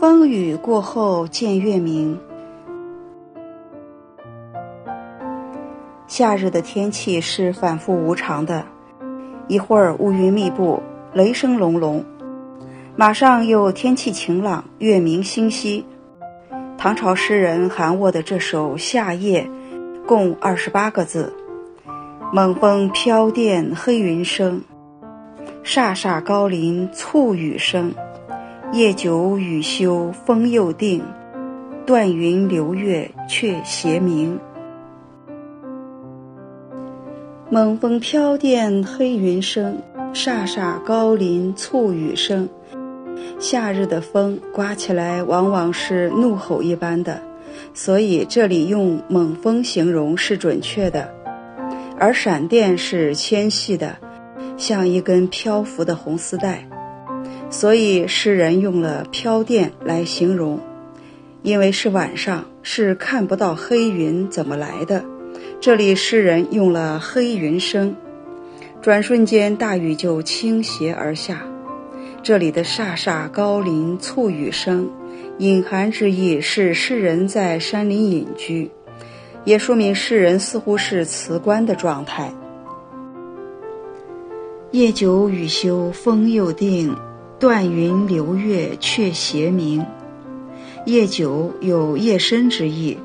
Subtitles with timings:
[0.00, 2.18] 风雨过后见月明。
[6.06, 8.64] 夏日的天气是反复无常的，
[9.46, 10.82] 一会儿乌云密布，
[11.12, 12.04] 雷声隆隆，
[12.96, 15.84] 马上又天气晴朗，月明星稀。
[16.78, 19.50] 唐朝诗人韩沃的这首《夏夜》，
[20.06, 21.34] 共二十八个字：
[22.32, 24.62] 猛风飘电黑云生，
[25.64, 27.92] 飒飒高林簇雨声。
[28.72, 31.02] 夜久雨休风又定，
[31.84, 34.38] 断云流月却斜明。
[37.50, 39.82] 猛风飘电黑云生，
[40.14, 42.48] 飒飒高林簇雨声。
[43.40, 47.20] 夏日的风刮起来往往是怒吼一般的，
[47.74, 51.12] 所以这里用猛风形容是准确的。
[52.00, 53.98] 而闪电是纤细的，
[54.56, 56.66] 像一根漂浮的红丝带。
[57.50, 60.60] 所以诗人用了“飘电”来形容，
[61.42, 65.04] 因为是晚上，是看不到黑云怎么来的。
[65.60, 67.94] 这里诗人用了“黑云生”，
[68.80, 71.42] 转瞬间大雨就倾斜而下。
[72.22, 74.90] 这里的“飒飒高林簇雨声”，
[75.36, 78.70] 隐含之意是诗人在山林隐居，
[79.44, 82.32] 也说明诗人似乎是辞官的状态。
[84.70, 86.96] 夜久雨休风又定。
[87.40, 89.86] 断云流月却斜明，
[90.84, 92.98] 夜久有夜深之意，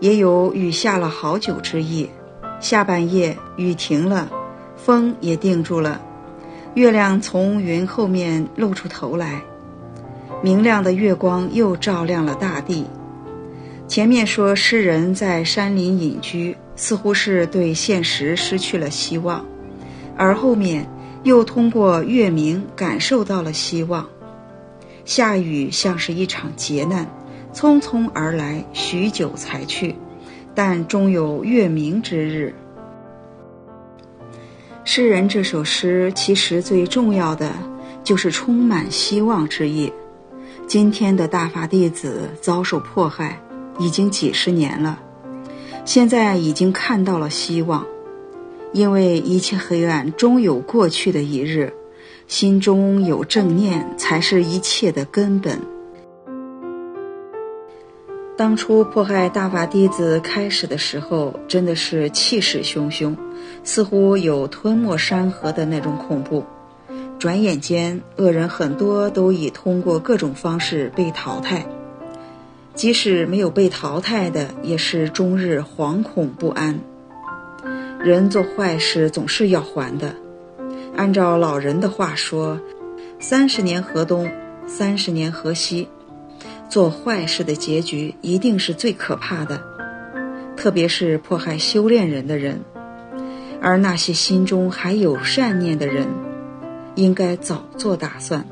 [0.00, 2.10] 也有雨下了好久之意。
[2.58, 4.28] 下半夜雨停了，
[4.74, 6.00] 风也定住了，
[6.74, 9.40] 月亮从云后面露出头来，
[10.42, 12.84] 明亮的月光又照亮了大地。
[13.90, 19.44] 前面说诗人在山林隐居，似乎是对现实失去了希望，
[20.16, 20.88] 而后面。
[21.22, 24.08] 又通过月明感受到了希望。
[25.04, 27.06] 下雨像是一场劫难，
[27.52, 29.94] 匆匆而来，许久才去，
[30.54, 32.54] 但终有月明之日。
[34.84, 37.52] 诗人这首诗其实最重要的
[38.02, 39.92] 就是充满希望之意。
[40.66, 43.38] 今天的大法弟子遭受迫害
[43.80, 45.00] 已经几十年了，
[45.84, 47.84] 现在已经看到了希望。
[48.72, 51.72] 因为一切黑暗终有过去的一日，
[52.28, 55.58] 心中有正念才是一切的根本。
[58.36, 63.16] 当初迫害大法弟子开始的时候，真的是气势汹汹，
[63.64, 66.44] 似乎有吞没山河的那种恐怖。
[67.18, 71.66] 转眼间，恶人很多都已通过各种方式被淘汰，
[72.74, 76.80] 即使没有被淘汰的，也是终日惶恐不安。
[78.02, 80.14] 人做坏事总是要还的，
[80.96, 82.58] 按照老人的话说
[83.20, 84.30] ，“三十年河东，
[84.66, 85.88] 三十年河西”，
[86.70, 89.60] 做坏事的结局一定是最可怕的，
[90.56, 92.60] 特别是迫害修炼人的人，
[93.60, 96.06] 而那些心中还有善念的人，
[96.94, 98.46] 应该早做打算，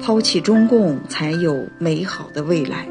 [0.00, 2.86] 抛弃中共，才有美好的未来。